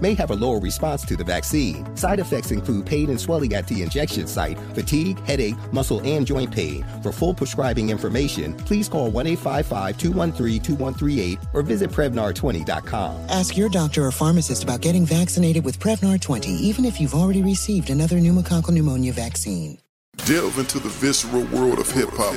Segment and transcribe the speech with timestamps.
[0.00, 1.84] may have a lower response to the vaccine.
[1.96, 6.50] Side effects include pain and swelling at the injection site, fatigue, headache, muscle, and joint
[6.50, 6.84] pain.
[7.02, 13.26] For full prescribing information, please call 1 855 213 2138 or visit Prevnar20.com.
[13.28, 17.42] Ask your doctor or pharmacist about getting vaccinated with Prevnar 20, even if you've already
[17.42, 19.78] received another pneumococcal pneumonia vaccine.
[20.24, 22.34] Delve into the visceral world of hip hop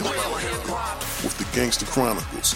[1.24, 2.56] with the Gangster Chronicles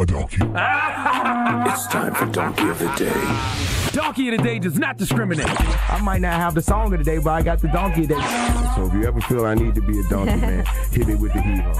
[0.00, 0.38] a donkey.
[0.40, 3.90] it's time for Donkey of the Day.
[3.92, 5.46] Donkey of the Day does not discriminate.
[5.90, 8.08] I might not have the song of the day, but I got the donkey of
[8.08, 8.72] the day.
[8.76, 11.34] So if you ever feel I need to be a donkey, man, hit me with
[11.34, 11.72] the hero.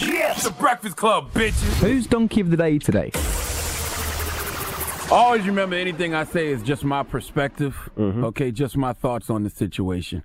[0.00, 1.74] Yes, the Breakfast Club, bitches.
[1.80, 3.10] Who's Donkey of the Day today?
[5.10, 8.24] Always remember anything I say is just my perspective, mm-hmm.
[8.24, 8.50] okay?
[8.50, 10.22] Just my thoughts on the situation.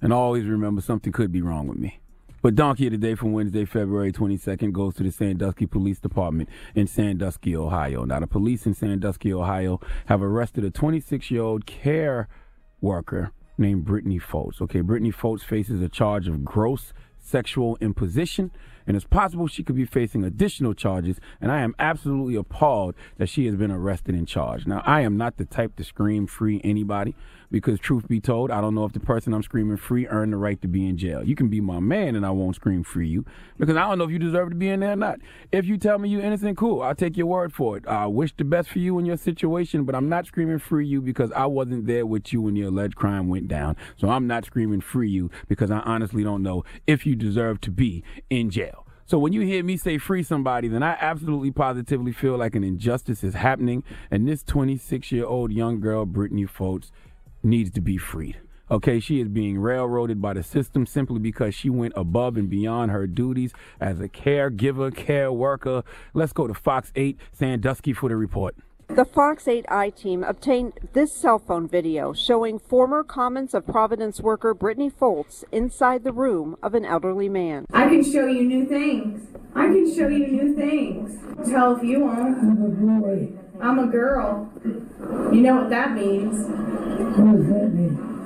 [0.00, 2.00] And always remember something could be wrong with me.
[2.46, 6.48] But Donkey of the Day from Wednesday, February 22nd goes to the Sandusky Police Department
[6.76, 8.04] in Sandusky, Ohio.
[8.04, 12.28] Now, the police in Sandusky, Ohio have arrested a 26 year old care
[12.80, 14.60] worker named Brittany Foltz.
[14.60, 18.52] Okay, Brittany Foltz faces a charge of gross sexual imposition
[18.86, 21.18] and it's possible she could be facing additional charges.
[21.40, 24.68] And I am absolutely appalled that she has been arrested and charged.
[24.68, 27.16] Now, I am not the type to scream free anybody
[27.50, 30.36] because, truth be told, I don't know if the person I'm screaming free earned the
[30.36, 31.24] right to be in jail.
[31.24, 33.24] You can be my man, and I won't scream free you
[33.58, 35.20] because I don't know if you deserve to be in there or not.
[35.52, 37.86] If you tell me you're innocent, cool, I'll take your word for it.
[37.86, 41.00] I wish the best for you in your situation, but I'm not screaming free you
[41.00, 43.76] because I wasn't there with you when the alleged crime went down.
[43.96, 47.70] So I'm not screaming free you because I honestly don't know if you deserve to
[47.70, 48.86] be in jail.
[49.08, 52.64] So when you hear me say free somebody, then I absolutely positively feel like an
[52.64, 56.90] injustice is happening, and this 26 year old young girl, Brittany Foltz,
[57.46, 58.38] needs to be freed.
[58.68, 62.90] Okay, she is being railroaded by the system simply because she went above and beyond
[62.90, 65.84] her duties as a caregiver, care worker.
[66.14, 68.56] Let's go to Fox 8 Sandusky for the report.
[68.88, 74.20] The Fox 8 I team obtained this cell phone video showing former Commons of Providence
[74.20, 77.66] worker Brittany Foltz inside the room of an elderly man.
[77.72, 79.28] I can show you new things.
[79.54, 81.20] I can show you new things.
[81.48, 82.38] Tell if you want.
[82.38, 83.28] I'm a boy.
[83.60, 84.50] I'm a girl.
[85.32, 86.65] You know what that means.
[86.96, 88.16] What does that mean?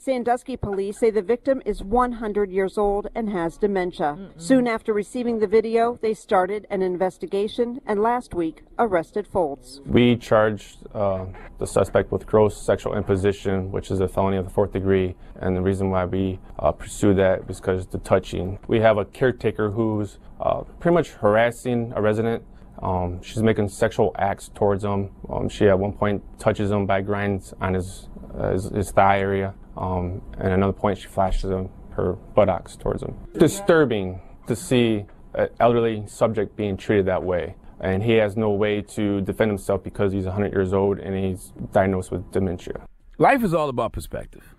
[0.00, 4.30] Sandusky police say the victim is 100 years old and has dementia.
[4.36, 9.84] Soon after receiving the video, they started an investigation and last week arrested Foltz.
[9.86, 11.26] We charged uh,
[11.58, 15.14] the suspect with gross sexual imposition, which is a felony of the fourth degree.
[15.36, 18.58] And the reason why we uh, pursue that is because the touching.
[18.66, 22.42] We have a caretaker who's uh, pretty much harassing a resident.
[22.82, 25.10] Um, she's making sexual acts towards him.
[25.28, 29.20] Um, she at one point touches him by grinds on his, uh, his, his thigh
[29.20, 29.54] area.
[29.76, 33.14] Um, and another point, she flashes him her buttocks towards him.
[33.36, 35.04] Disturbing to see
[35.34, 37.56] an elderly subject being treated that way.
[37.80, 41.52] And he has no way to defend himself because he's 100 years old and he's
[41.72, 42.86] diagnosed with dementia.
[43.18, 44.54] Life is all about perspective.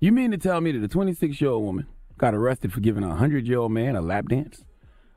[0.00, 1.86] You mean to tell me that a 26 year old woman
[2.16, 4.64] got arrested for giving a 100 year old man a lap dance?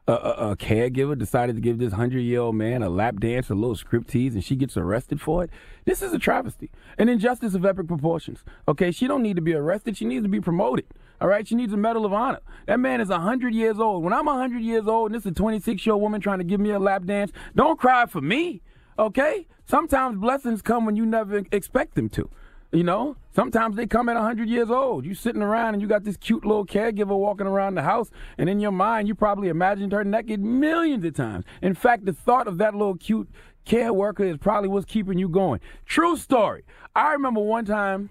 [0.07, 3.49] A, a, a caregiver decided to give this 100 year old man a lap dance,
[3.49, 5.51] a little striptease, and she gets arrested for it?
[5.85, 8.43] This is a travesty, an injustice of epic proportions.
[8.67, 10.85] Okay, she don't need to be arrested, she needs to be promoted.
[11.21, 12.39] All right, she needs a Medal of Honor.
[12.65, 14.03] That man is 100 years old.
[14.03, 16.43] When I'm 100 years old and this is a 26 year old woman trying to
[16.43, 18.63] give me a lap dance, don't cry for me.
[18.97, 19.45] Okay?
[19.65, 22.27] Sometimes blessings come when you never expect them to.
[22.73, 25.05] You know, sometimes they come at 100 years old.
[25.05, 28.49] You sitting around and you got this cute little caregiver walking around the house, and
[28.49, 31.43] in your mind, you probably imagined her naked millions of times.
[31.61, 33.29] In fact, the thought of that little cute
[33.65, 35.59] care worker is probably what's keeping you going.
[35.85, 36.63] True story.
[36.95, 38.09] I remember one time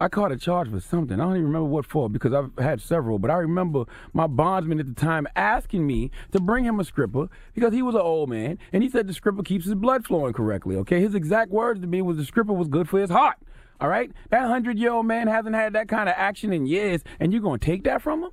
[0.00, 1.20] I caught a charge for something.
[1.20, 4.80] I don't even remember what for because I've had several, but I remember my bondsman
[4.80, 8.28] at the time asking me to bring him a stripper because he was an old
[8.28, 10.74] man and he said the stripper keeps his blood flowing correctly.
[10.76, 13.36] Okay, his exact words to me was the stripper was good for his heart.
[13.80, 17.02] All right, that hundred year old man hasn't had that kind of action in years,
[17.18, 18.30] and you're gonna take that from him?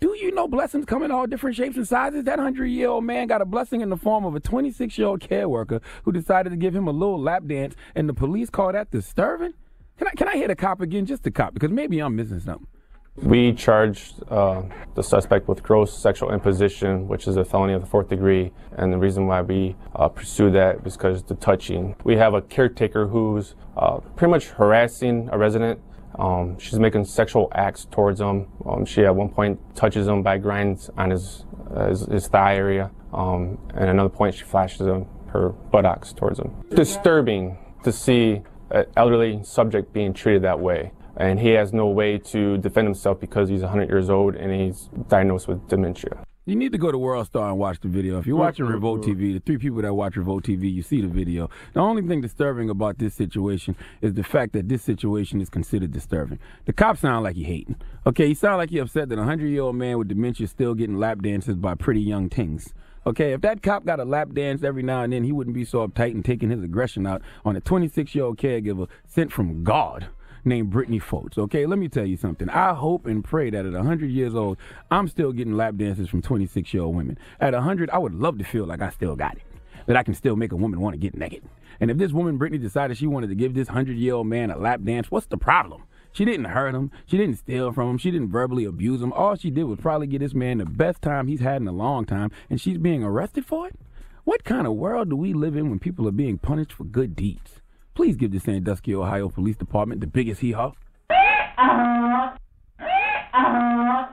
[0.00, 2.22] Do you know blessings come in all different shapes and sizes?
[2.24, 5.08] That 100 year old man got a blessing in the form of a 26 year
[5.08, 8.48] old care worker who decided to give him a little lap dance, and the police
[8.48, 9.54] call that disturbing?
[9.98, 11.04] Can I, can I hit a cop again?
[11.04, 12.68] Just a cop, because maybe I'm missing something.
[13.16, 14.62] We charged uh,
[14.94, 18.52] the suspect with gross sexual imposition, which is a felony of the fourth degree.
[18.76, 21.96] And the reason why we uh, pursue that is because the touching.
[22.04, 25.80] We have a caretaker who's uh, pretty much harassing a resident.
[26.18, 28.48] Um, she's making sexual acts towards him.
[28.66, 31.44] Um, she at one point touches him by grinds on his,
[31.74, 32.90] uh, his, his, thigh area.
[33.12, 36.50] Um, and another point, she flashes him her buttocks towards him.
[36.70, 42.16] Disturbing to see an elderly subject being treated that way and he has no way
[42.16, 46.16] to defend himself because he's 100 years old and he's diagnosed with dementia.
[46.48, 48.18] You need to go to World Star and watch the video.
[48.18, 48.72] If you're watching Mm-hmm.
[48.72, 51.50] Revolt TV, the three people that watch Revolt TV, you see the video.
[51.74, 55.92] The only thing disturbing about this situation is the fact that this situation is considered
[55.92, 56.38] disturbing.
[56.64, 57.76] The cop sound like he hating.
[58.06, 60.50] Okay, he sound like he upset that a 100 year old man with dementia is
[60.50, 62.72] still getting lap dances by pretty young tings.
[63.06, 65.66] Okay, if that cop got a lap dance every now and then, he wouldn't be
[65.66, 69.64] so uptight and taking his aggression out on a 26 year old caregiver sent from
[69.64, 70.08] God
[70.44, 71.38] named Brittany Foltz.
[71.38, 72.48] Okay, let me tell you something.
[72.50, 74.58] I hope and pray that at 100 years old,
[74.90, 77.18] I'm still getting lap dances from 26 year old women.
[77.40, 79.42] At 100, I would love to feel like I still got it,
[79.86, 81.42] that I can still make a woman want to get naked.
[81.80, 84.50] And if this woman, Brittany, decided she wanted to give this 100 year old man
[84.50, 85.84] a lap dance, what's the problem?
[86.12, 86.90] She didn't hurt him.
[87.06, 87.98] She didn't steal from him.
[87.98, 89.12] She didn't verbally abuse him.
[89.12, 91.72] All she did was probably get this man the best time he's had in a
[91.72, 93.78] long time, and she's being arrested for it?
[94.24, 97.14] What kind of world do we live in when people are being punished for good
[97.14, 97.60] deeds?
[97.98, 100.70] Please give the Sandusky, Ohio Police Department the biggest hee haw.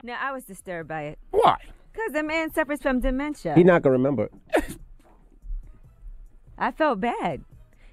[0.02, 1.20] No, I was disturbed by it.
[1.30, 1.54] Why?
[1.92, 3.54] Because the man suffers from dementia.
[3.54, 4.28] He's not gonna remember.
[6.58, 7.44] I felt bad.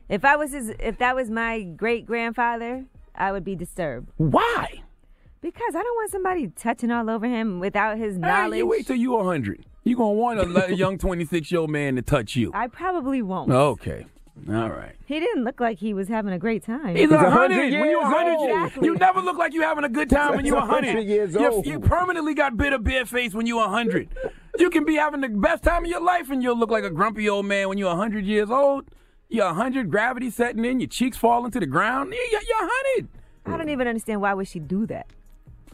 [0.09, 4.09] If I was his, if that was my great grandfather, I would be disturbed.
[4.17, 4.81] Why?
[5.41, 8.57] Because I don't want somebody touching all over him without his Hey, knowledge.
[8.57, 9.63] you wait till you're 100.
[9.83, 12.49] You're going to want a, a young 26 year old man to touch you.
[12.55, 13.51] I probably won't.
[13.51, 14.07] Okay.
[14.49, 14.95] All right.
[15.05, 16.95] He didn't look like he was having a great time.
[16.95, 17.57] He's a hundred.
[17.57, 18.87] When years you a hundred, you- Exactly.
[18.87, 20.87] you never look like you're having a good time when you a hundred.
[20.95, 21.65] 100 years You- old.
[21.65, 24.09] You permanently got bitter beer face when you a hundred.
[24.59, 26.89] You can be having the best time of your life and you'll look like a
[26.89, 28.85] grumpy old man when you're a hundred years old.
[29.29, 32.13] You're a hundred, gravity setting in, your cheeks falling to the ground.
[32.13, 33.09] You- You're a hundred.
[33.45, 35.07] I don't even understand why would she do that.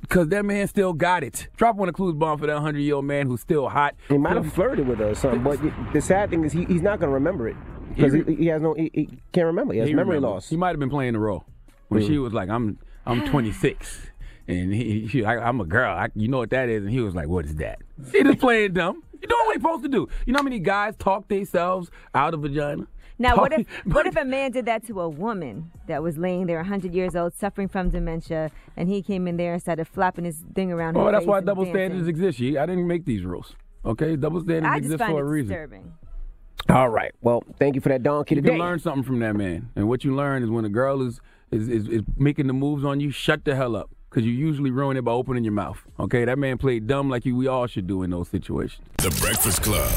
[0.01, 1.49] Because that man still got it.
[1.57, 3.95] Drop one of clues bomb for that hundred year old man who's still hot.
[4.07, 5.59] He might have flirted with her or something, but
[5.93, 7.55] the sad thing is he, he's not gonna remember it
[7.99, 9.73] because he, he has no he, he can't remember.
[9.73, 10.33] He has He memory remembered.
[10.35, 10.49] loss.
[10.49, 11.43] He might have been playing the role
[11.89, 12.07] when Mm.
[12.07, 14.07] she was like, "I'm I'm 26."
[14.47, 15.91] And he, he I, I'm a girl.
[15.95, 16.83] I, you know what that is?
[16.83, 17.79] And he was like, "What is that?"
[18.11, 19.03] He just playing dumb.
[19.21, 20.07] You doing what he supposed to do.
[20.25, 22.87] You know how many guys talk themselves out of vagina?
[23.21, 26.45] Now, what if what if a man did that to a woman that was laying
[26.47, 30.23] there 100 years old, suffering from dementia, and he came in there and started flapping
[30.25, 31.75] his thing around her Oh, that's why double dancing?
[31.81, 32.39] standards exist.
[32.39, 32.57] Ye.
[32.57, 33.55] I didn't make these rules.
[33.85, 35.47] Okay, double standards I just exist find for it a reason.
[35.49, 35.93] disturbing.
[36.69, 37.11] All right.
[37.21, 38.53] Well, thank you for that donkey You today.
[38.53, 41.19] can learn something from that man, and what you learn is when a girl is
[41.51, 43.89] is, is, is making the moves on you, shut the hell up.
[44.09, 45.79] Because you usually ruin it by opening your mouth.
[45.99, 48.81] Okay, that man played dumb like you, we all should do in those situations.
[48.97, 49.91] The Breakfast Club.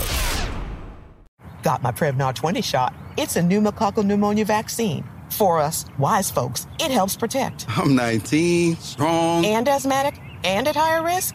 [1.63, 2.95] Got my Prevnar 20 shot.
[3.17, 5.05] It's a pneumococcal pneumonia vaccine.
[5.31, 7.67] For us, wise folks, it helps protect.
[7.69, 9.45] I'm 19, strong.
[9.47, 11.35] And asthmatic, and at higher risk.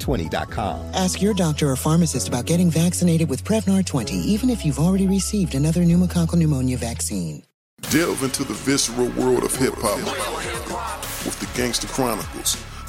[0.01, 0.93] Prevnar20.com.
[0.93, 5.07] Ask your doctor or pharmacist about getting vaccinated with Prevnar 20, even if you've already
[5.07, 7.43] received another pneumococcal pneumonia vaccine.
[7.89, 9.97] Delve into the visceral world of hip hop
[11.25, 12.55] with the Gangster Chronicles